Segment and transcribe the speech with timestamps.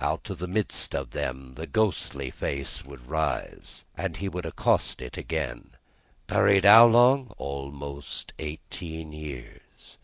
[0.00, 5.00] Out of the midst of them, the ghostly face would rise, and he would accost
[5.00, 5.76] it again.
[6.26, 9.96] "Buried how long?" "Almost eighteen years."